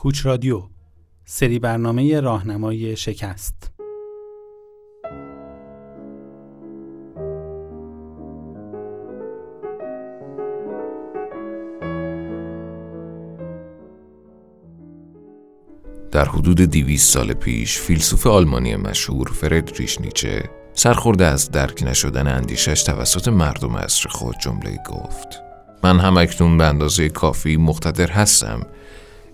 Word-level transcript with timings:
کوچ 0.00 0.26
رادیو 0.26 0.62
سری 1.24 1.58
برنامه 1.58 2.20
راهنمایی 2.20 2.96
شکست. 2.96 3.72
در 16.10 16.24
حدود 16.24 16.64
دیویس 16.64 17.04
سال 17.04 17.32
پیش 17.32 17.78
فیلسوف 17.78 18.26
آلمانی 18.26 18.76
مشهور 18.76 19.28
فردریش 19.28 20.00
نیچه 20.00 20.50
سرخورده 20.72 21.26
از 21.26 21.50
درک 21.50 21.82
نشدن 21.82 22.26
اندیشش 22.26 22.82
توسط 22.82 23.28
مردم 23.28 23.76
عصر 23.76 24.08
خود 24.08 24.34
جمله 24.38 24.78
گفت. 24.88 25.42
من 25.84 26.00
هم 26.00 26.16
اکنون 26.16 26.58
به 26.58 26.64
اندازه 26.64 27.08
کافی 27.08 27.56
مقتدر 27.56 28.10
هستم 28.10 28.66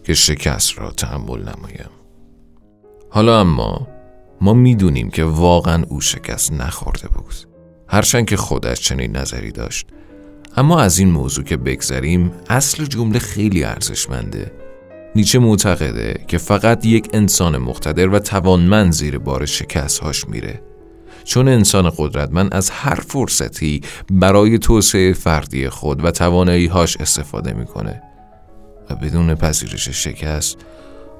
که 0.06 0.14
شکست 0.14 0.78
را 0.78 0.90
تحمل 0.90 1.40
نمایم. 1.40 1.90
حالا 3.10 3.40
اما 3.40 3.88
ما 4.40 4.54
می‌دونیم 4.54 5.10
که 5.10 5.24
واقعا 5.24 5.84
او 5.88 6.00
شکست 6.00 6.52
نخورده 6.52 7.08
بود. 7.08 7.34
هرچند 7.88 8.26
که 8.26 8.36
خودش 8.36 8.80
چنین 8.80 9.16
نظری 9.16 9.52
داشت. 9.52 9.86
اما 10.56 10.80
از 10.80 10.98
این 10.98 11.10
موضوع 11.10 11.44
که 11.44 11.56
بگذریم 11.56 12.32
اصل 12.48 12.84
جمله 12.84 13.18
خیلی 13.18 13.64
ارزشمنده. 13.64 14.52
نیچه 15.16 15.38
معتقده 15.38 16.24
که 16.28 16.38
فقط 16.38 16.86
یک 16.86 17.08
انسان 17.12 17.58
مقتدر 17.58 18.08
و 18.08 18.18
توانمند 18.18 18.92
زیر 18.92 19.18
بار 19.18 19.46
شکست 19.46 19.98
هاش 19.98 20.28
میره. 20.28 20.62
چون 21.24 21.48
انسان 21.48 21.92
قدرتمند 21.96 22.54
از 22.54 22.70
هر 22.70 22.94
فرصتی 22.94 23.80
برای 24.10 24.58
توسعه 24.58 25.12
فردی 25.12 25.68
خود 25.68 26.04
و 26.04 26.10
توانایی 26.10 26.66
هاش 26.66 26.96
استفاده 26.96 27.52
می‌کنه. 27.52 28.02
و 28.90 28.94
بدون 28.94 29.34
پذیرش 29.34 29.88
شکست 29.88 30.56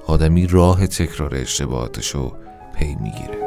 آدمی 0.06 0.46
راه 0.46 0.86
تکرار 0.86 1.34
اشتباهاتشو 1.34 2.32
پی 2.74 2.96
می‌گیره. 3.00 3.46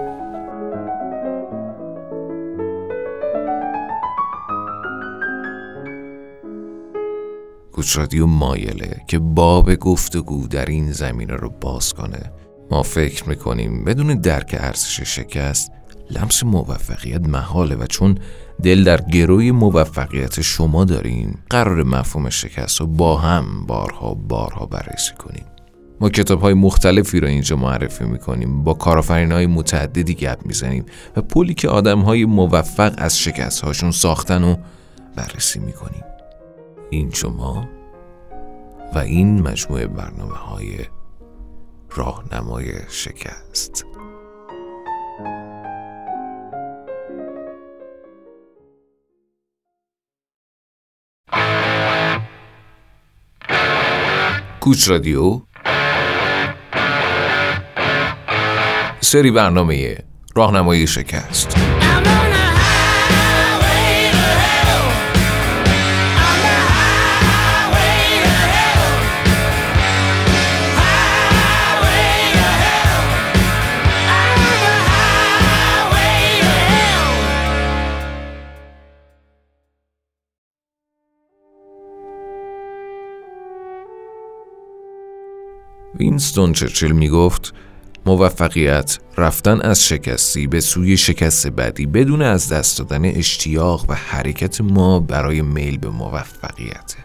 کوچ 7.72 7.97
رادیو 7.97 8.25
مایله 8.25 9.02
که 9.08 9.20
باب 9.20 9.75
گفتگو 9.75 10.47
در 10.47 10.66
این 10.66 10.92
زمینه 10.92 11.34
رو 11.34 11.50
باز 11.50 11.94
کنه 11.94 12.31
ما 12.72 12.84
فکر 12.84 13.30
می‌کنیم 13.30 13.84
بدون 13.84 14.22
درک 14.22 14.56
ارزش 14.59 15.02
شکست 15.02 15.72
لمس 16.12 16.44
موفقیت 16.44 17.28
محاله 17.28 17.76
و 17.76 17.86
چون 17.86 18.18
دل 18.64 18.84
در 18.84 19.02
گروی 19.02 19.52
موفقیت 19.52 20.42
شما 20.42 20.86
داریم 20.86 21.44
قرار 21.50 21.84
مفهوم 21.84 22.30
شکست 22.30 22.80
رو 22.80 22.88
با 22.88 23.18
هم 23.18 23.66
بارها 23.66 24.14
بارها 24.14 24.66
بررسی 24.66 25.14
کنیم. 25.14 25.46
ما 26.02 26.10
کتاب 26.10 26.42
های 26.42 26.54
مختلفی 26.54 27.20
رو 27.20 27.28
اینجا 27.28 27.56
معرفی 27.56 28.04
می‌کنیم 28.04 28.64
با 28.64 28.74
کارافرین 28.74 29.32
های 29.32 29.48
متعددی 29.48 30.14
گپ 30.14 30.46
می‌زنیم 30.46 30.86
و 31.16 31.22
پولی 31.22 31.54
که 31.54 31.70
آدم 31.70 32.00
های 32.00 32.26
موفق 32.26 32.94
از 32.98 33.20
شکست 33.20 33.62
هاشون 33.62 33.92
ساختن 33.92 34.44
و 34.44 34.56
بررسی 35.16 35.60
می‌کنیم. 35.60 36.04
این 36.90 37.12
شما 37.12 37.70
و 38.96 38.98
این 38.98 39.42
مجموعه 39.42 39.88
برنامه 39.88 40.36
های 40.36 40.78
راهنمای 41.96 42.66
شکست. 42.90 43.86
کوچ 54.70 54.89
رادیو. 54.89 55.42
سری 59.02 59.31
برنامه 59.31 59.98
راهنمای 60.36 60.88
شکست. 60.88 61.69
وینستون 86.00 86.54
چرچل 86.54 86.92
می 86.92 87.10
گفت 87.10 87.54
موفقیت 88.06 89.00
رفتن 89.18 89.62
از 89.62 89.86
شکستی 89.86 90.48
به 90.48 90.60
سوی 90.60 90.98
شکست 90.98 91.48
بعدی 91.48 91.86
بدون 91.86 92.22
از 92.22 92.50
دست 92.50 92.78
دادن 92.78 93.06
اشتیاق 93.06 93.86
و 93.90 93.94
حرکت 93.94 94.62
ما 94.62 95.00
برای 95.00 95.42
میل 95.42 95.78
به 95.78 95.90
موفقیت. 95.90 96.96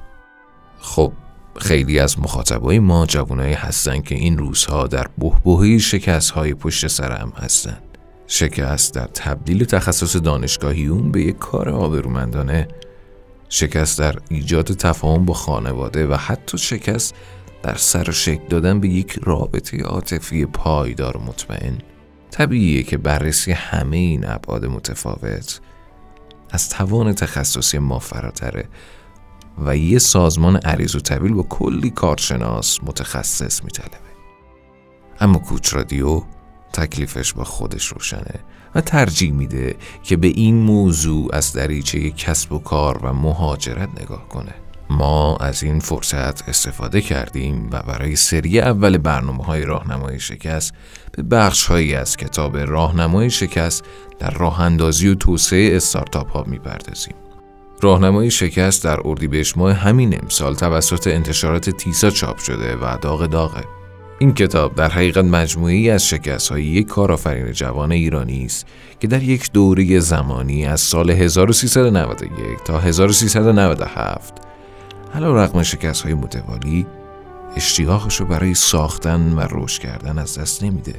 خب 0.79 1.13
خیلی 1.57 1.99
از 1.99 2.19
مخاطبای 2.19 2.79
ما 2.79 3.07
جوانایی 3.07 3.55
هستن 3.55 4.01
که 4.01 4.15
این 4.15 4.39
روزها 4.39 4.87
در 4.87 5.07
بهبهه 5.19 5.79
شکست 5.79 6.31
های 6.31 6.55
پشت 6.55 6.87
سر 6.87 7.13
هم 7.13 7.33
هستن. 7.37 7.79
شکست 8.27 8.95
در 8.95 9.07
تبدیل 9.07 9.65
تخصص 9.65 10.17
دانشگاهی 10.17 10.87
اون 10.87 11.13
به 11.13 11.23
یک 11.23 11.39
کار 11.39 11.69
آبرومندانه. 11.69 12.69
شکست 13.49 13.99
در 13.99 14.15
ایجاد 14.31 14.67
تفاهم 14.67 15.25
با 15.25 15.35
خانواده 15.35 16.07
و 16.07 16.15
حتی 16.15 16.59
شکست 16.59 17.15
در 17.65 17.75
سر 17.75 18.11
شکل 18.11 18.49
دادن 18.49 18.81
به 18.81 18.89
یک 18.89 19.19
رابطه 19.23 19.83
عاطفی 19.83 20.47
پایدار 20.47 21.17
و 21.17 21.21
مطمئن. 21.21 21.79
طبیعیه 22.31 22.83
که 22.83 22.97
بررسی 22.97 23.53
همه 23.53 23.97
این 23.97 24.29
ابعاد 24.29 24.67
متفاوت 24.67 25.61
از 26.51 26.69
توان 26.69 27.13
تخصصی 27.13 27.79
ما 27.79 27.99
فراتره 27.99 28.69
و 29.59 29.77
یه 29.77 29.99
سازمان 29.99 30.57
عریض 30.57 30.95
و 30.95 31.01
طویل 31.01 31.33
با 31.33 31.43
کلی 31.43 31.91
کارشناس 31.91 32.79
متخصص 32.83 33.65
میطلبه. 33.65 33.97
اما 35.21 35.39
کوچ 35.39 35.75
رادیو 35.75 36.23
تکلیفش 36.73 37.33
با 37.33 37.45
خودش 37.45 37.87
روشنه 37.87 38.41
و 38.75 38.81
ترجیح 38.81 39.33
میده 39.33 39.77
که 40.03 40.17
به 40.17 40.27
این 40.27 40.55
موضوع 40.57 41.35
از 41.35 41.53
دریچه 41.53 42.11
کسب 42.11 42.53
و 42.53 42.59
کار 42.59 42.99
و 43.03 43.13
مهاجرت 43.13 43.89
نگاه 44.03 44.29
کنه. 44.29 44.64
ما 44.95 45.37
از 45.37 45.63
این 45.63 45.81
فرصت 45.81 46.49
استفاده 46.49 47.01
کردیم 47.01 47.69
و 47.73 47.83
برای 47.83 48.17
سری 48.17 48.61
اول 48.61 48.99
برنامه 48.99 49.45
های 49.45 49.65
راهنمای 49.65 50.21
شکست 50.21 50.75
به 51.13 51.23
بخش 51.23 51.67
هایی 51.67 51.95
از 51.95 52.17
کتاب 52.17 52.57
راهنمای 52.57 53.31
شکست 53.31 53.85
در 54.19 54.31
راه 54.31 54.61
اندازی 54.61 55.09
و 55.09 55.15
توسعه 55.15 55.77
استارتاپ 55.77 56.31
ها 56.31 56.45
می‌پردازیم. 56.47 57.15
راهنمای 57.83 58.31
شکست 58.31 58.85
در 58.85 58.99
اردیبهشت 59.05 59.59
ماه 59.59 59.73
همین 59.73 60.19
امسال 60.23 60.55
توسط 60.55 61.07
انتشارات 61.07 61.71
تیسا 61.71 62.11
چاپ 62.11 62.39
شده 62.39 62.77
و 62.77 62.99
داغ 63.01 63.27
داغه. 63.27 63.65
این 64.19 64.35
کتاب 64.35 64.75
در 64.75 64.89
حقیقت 64.89 65.25
مجموعی 65.25 65.91
از 65.91 66.09
شکست 66.09 66.53
های 66.53 66.65
یک 66.65 66.87
کارآفرین 66.87 67.53
جوان 67.53 67.93
ایرانی 67.93 68.45
است 68.45 68.67
که 69.01 69.07
در 69.09 69.23
یک 69.23 69.53
دوره 69.53 70.01
زمانی 70.01 70.67
از 70.67 70.81
سال 70.81 71.11
1391 71.11 72.65
تا 72.65 72.79
1397 72.79 74.44
حالا 75.15 75.45
رقم 75.45 75.63
شکست 75.63 76.03
های 76.03 76.15
متوالی 76.15 76.87
اشتیاقش 77.57 78.17
رو 78.17 78.27
برای 78.27 78.55
ساختن 78.55 79.33
و 79.33 79.47
رشد 79.51 79.83
کردن 79.83 80.19
از 80.19 80.39
دست 80.39 80.65
نمیده. 80.65 80.95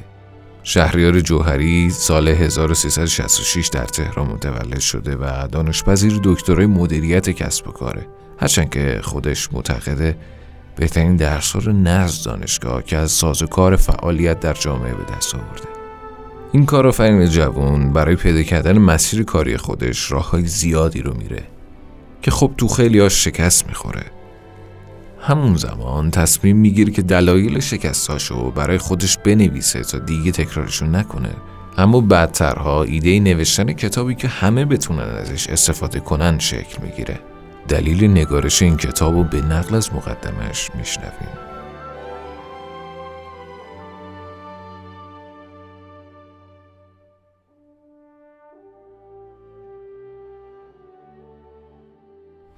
شهریار 0.62 1.20
جوهری 1.20 1.90
سال 1.90 2.28
1366 2.28 3.68
در 3.68 3.84
تهران 3.84 4.26
متولد 4.26 4.80
شده 4.80 5.16
و 5.16 5.48
دانشپذیر 5.52 6.20
دکترای 6.24 6.66
مدیریت 6.66 7.30
کسب 7.30 7.68
و 7.68 7.72
کاره. 7.72 8.06
هرچند 8.38 8.70
که 8.70 9.00
خودش 9.02 9.52
معتقده 9.52 10.16
بهترین 10.76 11.16
درس 11.16 11.56
رو 11.56 11.72
نزد 11.72 12.24
دانشگاه 12.24 12.82
که 12.82 12.96
از 12.96 13.10
سازوکار 13.10 13.76
فعالیت 13.76 14.40
در 14.40 14.54
جامعه 14.54 14.94
به 14.94 15.04
دست 15.16 15.34
آورده. 15.34 15.68
این 16.52 16.66
کارآفرین 16.66 17.26
جوان 17.26 17.92
برای 17.92 18.16
پیدا 18.16 18.42
کردن 18.42 18.78
مسیر 18.78 19.22
کاری 19.24 19.56
خودش 19.56 20.12
راه 20.12 20.30
های 20.30 20.46
زیادی 20.46 21.02
رو 21.02 21.14
میره. 21.14 21.55
که 22.26 22.32
خب 22.32 22.50
تو 22.56 22.68
خیلی 22.68 22.98
ها 22.98 23.08
شکست 23.08 23.68
می‌خوره. 23.68 24.04
همون 25.20 25.56
زمان 25.56 26.10
تصمیم 26.10 26.56
می‌گیره 26.56 26.92
که 26.92 27.02
دلایل 27.02 27.60
شکستاشو 27.60 28.50
برای 28.50 28.78
خودش 28.78 29.18
بنویسه 29.18 29.80
تا 29.80 29.98
دیگه 29.98 30.32
تکرارشو 30.32 30.86
نکنه. 30.86 31.30
اما 31.78 32.00
بعدترها 32.00 32.82
ایده 32.82 33.20
نوشتن 33.20 33.72
کتابی 33.72 34.14
که 34.14 34.28
همه 34.28 34.64
بتونن 34.64 35.00
ازش 35.00 35.46
استفاده 35.46 36.00
کنن 36.00 36.38
شکل 36.38 36.82
می‌گیره. 36.82 37.20
دلیل 37.68 38.10
نگارش 38.10 38.62
این 38.62 38.76
کتاب 38.76 39.14
رو 39.14 39.24
به 39.24 39.40
نقل 39.40 39.74
از 39.74 39.94
مقدمش 39.94 40.70
میشنویم. 40.78 41.45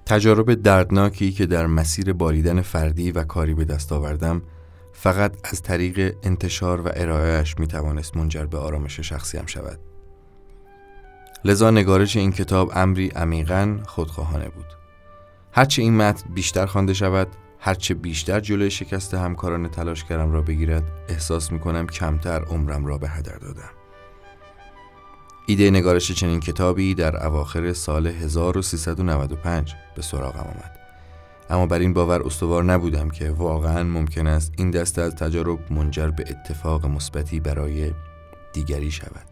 تجارب 0.09 0.55
دردناکی 0.55 1.33
که 1.33 1.47
در 1.47 1.67
مسیر 1.67 2.13
باریدن 2.13 2.61
فردی 2.61 3.13
و 3.13 3.25
کاری 3.25 3.55
به 3.55 3.65
دست 3.65 3.93
آوردم 3.93 4.43
فقط 4.93 5.37
از 5.45 5.63
طریق 5.63 6.17
انتشار 6.23 6.81
و 6.81 6.91
ارائهش 6.95 7.59
می 7.59 7.67
توانست 7.67 8.17
منجر 8.17 8.45
به 8.45 8.59
آرامش 8.59 9.01
شخصیم 9.01 9.47
شود. 9.47 9.79
لذا 11.45 11.71
نگارش 11.71 12.17
این 12.17 12.33
کتاب 12.33 12.73
امری 12.75 13.09
عمیقا 13.09 13.79
خودخواهانه 13.87 14.49
بود. 14.49 14.67
هرچه 15.53 15.83
این 15.83 15.97
متن 15.97 16.35
بیشتر 16.35 16.67
خوانده 16.67 16.95
شود 16.95 17.29
هرچه 17.59 17.95
بیشتر 17.95 18.41
جلوی 18.41 18.71
شکست 18.71 19.15
همکاران 19.15 19.69
تلاشگرم 19.69 20.33
را 20.33 20.43
بگیرد 20.43 20.85
احساس 21.09 21.53
می 21.53 21.61
کنم 21.61 21.87
کمتر 21.87 22.45
عمرم 22.45 22.87
را 22.87 22.99
به 22.99 23.09
هدر 23.09 23.37
دادم. 23.37 23.71
ایده 25.47 25.71
نگارش 25.71 26.13
چنین 26.13 26.41
کتابی 26.41 26.95
در 26.95 27.27
اواخر 27.27 27.73
سال 27.73 28.07
1395 28.07 29.75
به 29.99 30.03
سراغم 30.03 30.41
آمد. 30.41 30.79
اما 31.51 31.67
بر 31.67 31.79
این 31.79 31.93
باور 31.93 32.23
استوار 32.23 32.65
نبودم 32.65 33.11
که 33.11 33.31
واقعا 33.31 33.85
ممکن 33.85 34.27
است 34.27 34.53
این 34.57 34.71
دسته 34.71 35.03
از 35.03 35.15
تجارب 35.15 35.73
منجر 35.73 36.09
به 36.09 36.25
اتفاق 36.31 36.87
مثبتی 36.87 37.41
برای 37.41 37.93
دیگری 38.53 38.91
شود. 38.91 39.27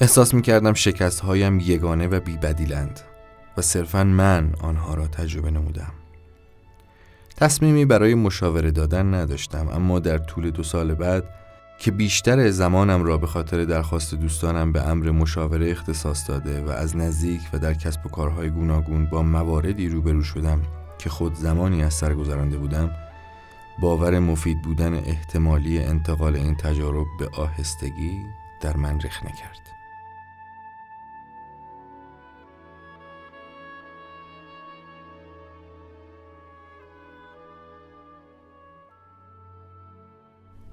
احساس 0.00 0.34
می 0.34 0.42
کردم 0.42 0.74
شکست 0.74 1.20
هایم 1.20 1.60
یگانه 1.60 2.08
و 2.08 2.20
بیبدیلند 2.20 3.00
و 3.56 3.62
صرفا 3.62 4.04
من 4.04 4.54
آنها 4.60 4.94
را 4.94 5.06
تجربه 5.06 5.50
نمودم. 5.50 5.92
تصمیمی 7.36 7.84
برای 7.84 8.14
مشاوره 8.14 8.70
دادن 8.70 9.14
نداشتم 9.14 9.68
اما 9.68 9.98
در 9.98 10.18
طول 10.18 10.50
دو 10.50 10.62
سال 10.62 10.94
بعد 10.94 11.24
که 11.78 11.90
بیشتر 11.90 12.50
زمانم 12.50 13.04
را 13.04 13.18
به 13.18 13.26
خاطر 13.26 13.64
درخواست 13.64 14.14
دوستانم 14.14 14.72
به 14.72 14.82
امر 14.82 15.10
مشاوره 15.10 15.70
اختصاص 15.70 16.28
داده 16.28 16.60
و 16.60 16.70
از 16.70 16.96
نزدیک 16.96 17.40
و 17.52 17.58
در 17.58 17.74
کسب 17.74 18.06
و 18.06 18.08
کارهای 18.08 18.50
گوناگون 18.50 19.06
با 19.06 19.22
مواردی 19.22 19.88
روبرو 19.88 20.22
شدم 20.22 20.62
که 20.98 21.10
خود 21.10 21.34
زمانی 21.34 21.84
از 21.84 21.94
سر 21.94 22.14
گذرانده 22.14 22.58
بودم 22.58 22.90
باور 23.80 24.18
مفید 24.18 24.62
بودن 24.62 24.94
احتمالی 24.94 25.78
انتقال 25.78 26.36
این 26.36 26.54
تجارب 26.56 27.06
به 27.18 27.28
آهستگی 27.36 28.22
در 28.60 28.76
من 28.76 29.00
رخنه 29.00 29.32
کرد. 29.32 29.62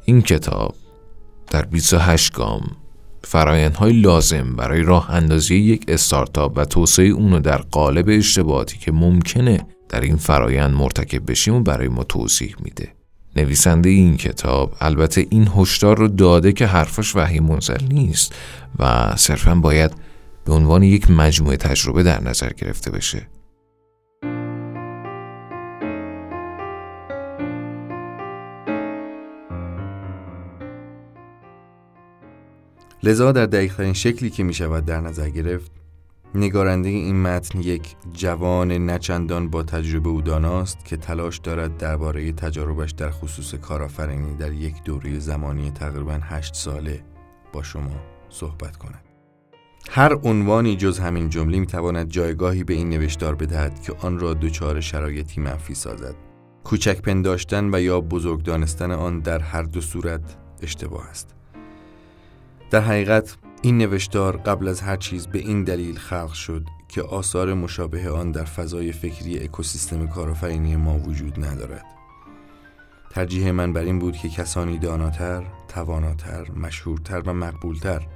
این 0.06 0.22
کتاب 0.22 0.76
در 1.50 1.66
28 1.66 2.34
گام. 2.34 2.72
فرایندهای 3.24 3.94
لازم 3.94 4.56
برای 4.56 4.82
راه 4.82 5.12
اندازی 5.12 5.56
یک 5.56 5.86
استارتاپ 5.88 6.54
و 6.56 6.66
توسعه 6.66 7.06
اونو 7.06 7.40
در 7.40 7.58
قالب 7.58 8.06
اشتباهاتی 8.10 8.78
که 8.78 8.92
ممکنه 8.92 9.66
در 9.90 10.02
این 10.02 10.16
فرایند 10.16 10.74
مرتکب 10.74 11.32
بشیم 11.32 11.56
و 11.56 11.60
برای 11.60 11.88
ما 11.88 12.04
توضیح 12.04 12.56
میده. 12.64 12.94
نویسنده 13.36 13.90
این 13.90 14.18
کتاب 14.18 14.74
البته 14.82 15.28
این 15.30 15.50
هشدار 15.56 15.98
رو 15.98 16.08
داده 16.08 16.52
که 16.52 16.66
حرفش 16.66 17.16
وحی 17.16 17.40
منزل 17.40 17.84
نیست 17.92 18.36
و 18.80 19.14
صرفا 19.16 19.56
باید 19.56 19.92
به 20.46 20.54
عنوان 20.54 20.84
یک 20.84 21.12
مجموعه 21.12 21.58
تجربه 21.58 22.04
در 22.04 22.24
نظر 22.24 22.54
گرفته 22.54 22.92
بشه. 22.92 23.28
لذا 33.04 33.32
در 33.32 33.46
دقیقترین 33.46 33.94
شکلی 33.94 34.30
که 34.30 34.44
می 34.44 34.54
شود 34.54 34.86
در 34.86 35.02
نظر 35.02 35.30
گرفت 35.30 35.72
نگارنده 36.36 36.90
این 36.90 37.22
متن 37.22 37.60
یک 37.60 37.96
جوان 38.14 38.72
نچندان 38.90 39.50
با 39.50 39.64
تجربه 39.64 40.10
و 40.10 40.22
داناست 40.22 40.86
که 40.86 40.98
تلاش 40.98 41.38
دارد 41.38 41.78
درباره 41.78 42.32
تجاربش 42.32 42.92
در 42.92 43.10
خصوص 43.10 43.56
کارآفرینی 43.56 44.36
در 44.36 44.52
یک 44.54 44.84
دوره 44.84 45.20
زمانی 45.20 45.72
تقریبا 45.72 46.20
هشت 46.22 46.56
ساله 46.56 47.04
با 47.54 47.64
شما 47.64 47.96
صحبت 48.30 48.78
کند. 48.78 49.04
هر 49.90 50.18
عنوانی 50.24 50.76
جز 50.76 51.00
همین 51.00 51.30
جمله 51.30 51.60
می 51.60 51.66
تواند 51.66 52.10
جایگاهی 52.10 52.64
به 52.64 52.74
این 52.74 52.90
نوشتار 52.90 53.36
بدهد 53.36 53.82
که 53.82 53.94
آن 54.02 54.20
را 54.20 54.34
دچار 54.34 54.82
شرایطی 54.82 55.42
منفی 55.42 55.74
سازد. 55.74 56.16
کوچک 56.64 57.02
پنداشتن 57.02 57.76
و 57.76 57.82
یا 57.82 58.02
بزرگ 58.02 58.44
دانستن 58.44 58.92
آن 58.92 59.20
در 59.20 59.40
هر 59.40 59.64
دو 59.64 59.82
صورت 59.82 60.38
اشتباه 60.62 61.08
است. 61.10 61.39
در 62.72 62.82
حقیقت 62.82 63.38
این 63.62 63.78
نوشتار 63.78 64.38
قبل 64.38 64.68
از 64.68 64.82
هر 64.82 64.96
چیز 64.96 65.28
به 65.28 65.40
این 65.40 65.64
دلیل 65.64 65.98
خلق 65.98 66.34
شد 66.34 66.66
که 66.88 67.02
آثار 67.02 67.54
مشابه 67.54 68.10
آن 68.10 68.32
در 68.32 68.44
فضای 68.44 68.92
فکری 68.92 69.40
اکوسیستم 69.40 70.08
کارآفرینی 70.08 70.76
ما 70.76 71.00
وجود 71.00 71.46
ندارد. 71.46 71.86
ترجیح 73.10 73.52
من 73.52 73.74
بر 73.74 73.82
این 73.82 74.00
بود 74.00 74.18
که 74.18 74.30
کسانی 74.30 74.78
داناتر، 74.78 75.44
تواناتر، 75.68 76.52
مشهورتر 76.52 77.20
و 77.26 77.34
مقبولتر 77.34 78.08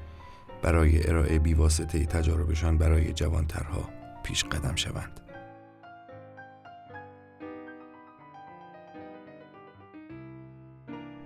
برای 0.61 1.09
ارائه 1.09 1.39
بیواسطه 1.39 2.05
تجاربشان 2.05 2.77
برای 2.77 3.13
جوانترها 3.13 3.89
پیش 4.23 4.43
قدم 4.43 4.75
شوند. 4.75 5.22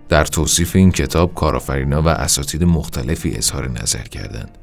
در 0.08 0.24
توصیف 0.24 0.76
این 0.76 0.92
کتاب 0.92 1.34
کارآفرینا 1.34 2.02
و 2.02 2.08
اساتید 2.08 2.64
مختلفی 2.64 3.34
اظهار 3.34 3.70
نظر 3.70 4.02
کردند. 4.02 4.58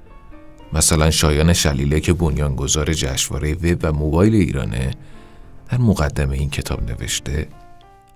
مثلا 0.73 1.11
شایان 1.11 1.53
شلیله 1.53 1.99
که 1.99 2.13
بنیانگذار 2.13 2.93
جشنواره 2.93 3.53
وب 3.53 3.79
و 3.83 3.93
موبایل 3.93 4.35
ایرانه 4.35 4.91
در 5.69 5.77
مقدمه 5.77 6.35
این 6.35 6.49
کتاب 6.49 6.91
نوشته 6.91 7.47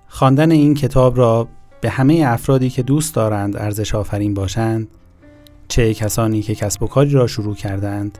خواندن 0.08 0.50
این 0.50 0.74
کتاب 0.74 1.18
را 1.18 1.48
به 1.80 1.90
همه 1.90 2.24
افرادی 2.26 2.70
که 2.70 2.82
دوست 2.82 3.14
دارند 3.14 3.56
ارزش 3.56 3.94
آفرین 3.94 4.34
باشند 4.34 4.88
چه 5.68 5.94
کسانی 5.94 6.42
که 6.42 6.54
کسب 6.54 6.82
و 6.82 6.86
کاری 6.86 7.10
را 7.10 7.26
شروع 7.26 7.54
کردند 7.54 8.18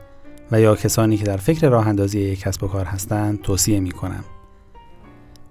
و 0.51 0.61
یا 0.61 0.75
کسانی 0.75 1.17
که 1.17 1.23
در 1.23 1.37
فکر 1.37 1.69
راه 1.69 1.87
اندازی 1.87 2.19
یک 2.19 2.39
کسب 2.39 2.63
و 2.63 2.67
کار 2.67 2.85
هستند 2.85 3.41
توصیه 3.41 3.79
می 3.79 3.91
کنم. 3.91 4.23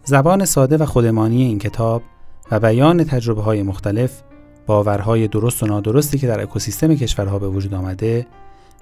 زبان 0.04 0.44
ساده 0.44 0.76
و 0.76 0.86
خودمانی 0.86 1.42
این 1.42 1.58
کتاب 1.58 2.02
و 2.50 2.60
بیان 2.60 3.04
تجربه 3.04 3.42
های 3.42 3.62
مختلف 3.62 4.22
باورهای 4.66 5.28
درست 5.28 5.62
و 5.62 5.66
نادرستی 5.66 6.18
که 6.18 6.26
در 6.26 6.40
اکوسیستم 6.40 6.94
کشورها 6.94 7.38
به 7.38 7.48
وجود 7.48 7.74
آمده 7.74 8.26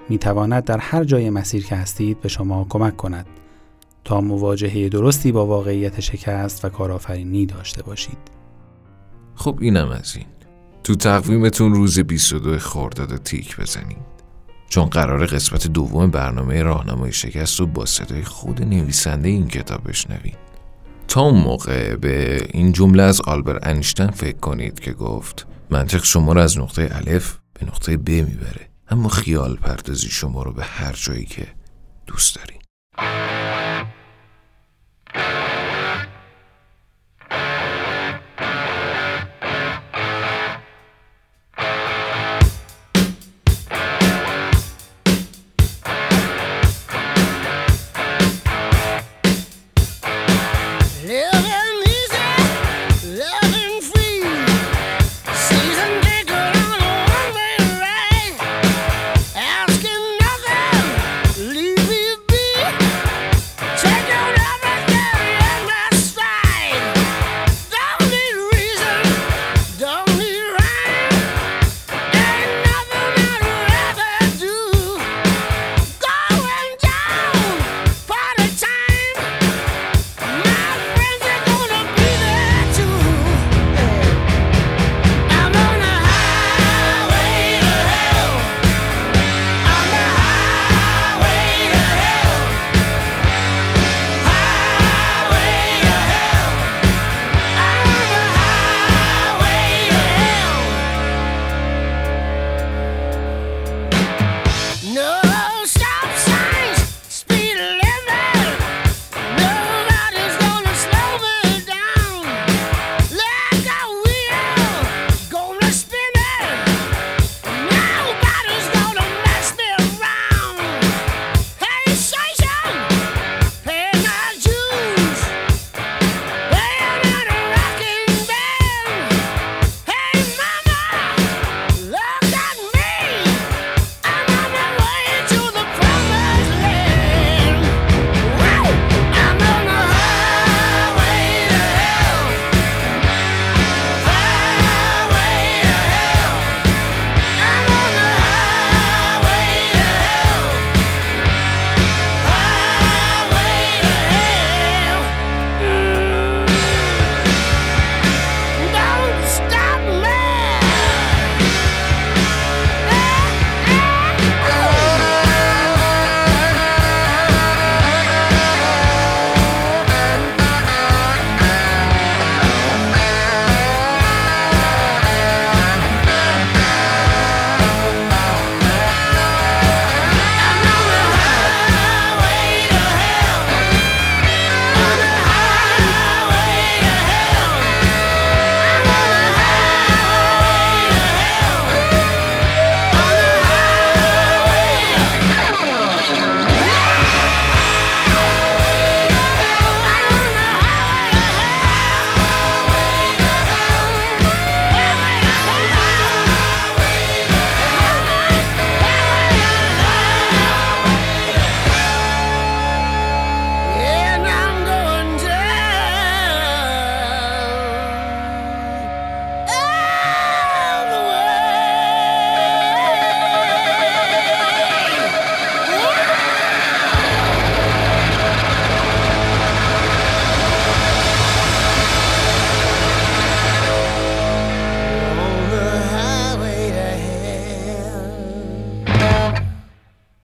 می 0.08 0.18
تواند 0.18 0.64
در 0.64 0.78
هر 0.78 1.04
جای 1.04 1.30
مسیر 1.30 1.66
که 1.66 1.76
هستید 1.76 2.20
به 2.20 2.28
شما 2.28 2.66
کمک 2.68 2.96
کند 2.96 3.26
تا 4.04 4.20
مواجهه 4.20 4.88
درستی 4.88 5.32
با 5.32 5.46
واقعیت 5.46 6.00
شکست 6.00 6.64
و 6.64 6.68
کارآفرینی 6.68 7.46
داشته 7.46 7.82
باشید. 7.82 8.18
خب 9.34 9.58
اینم 9.60 9.88
از 9.88 10.16
این. 10.16 10.26
تو 10.84 10.94
تقویمتون 10.94 11.74
روز 11.74 11.98
22 11.98 12.58
خرداد 12.58 13.16
تیک 13.16 13.60
بزنید. 13.60 14.18
چون 14.68 14.84
قرار 14.84 15.26
قسمت 15.26 15.66
دوم 15.66 16.10
برنامه 16.10 16.62
راهنمای 16.62 17.12
شکست 17.12 17.60
رو 17.60 17.66
با 17.66 17.86
صدای 17.86 18.22
خود 18.22 18.62
نویسنده 18.62 19.28
این 19.28 19.48
کتاب 19.48 19.88
بشنوید. 19.88 20.47
تا 21.08 21.20
اون 21.20 21.40
موقع 21.40 21.96
به 21.96 22.46
این 22.52 22.72
جمله 22.72 23.02
از 23.02 23.20
آلبر 23.20 23.58
انشتن 23.62 24.10
فکر 24.10 24.38
کنید 24.38 24.80
که 24.80 24.92
گفت 24.92 25.46
منطق 25.70 26.04
شما 26.04 26.32
رو 26.32 26.40
از 26.40 26.58
نقطه 26.58 26.88
الف 26.92 27.38
به 27.54 27.66
نقطه 27.66 27.96
ب 27.96 28.08
می‌بره. 28.08 28.68
اما 28.90 29.08
خیال 29.08 29.56
پردازی 29.56 30.08
شما 30.08 30.42
رو 30.42 30.52
به 30.52 30.64
هر 30.64 30.92
جایی 30.92 31.24
که 31.24 31.46
دوست 32.06 32.36
دارید 32.36 32.57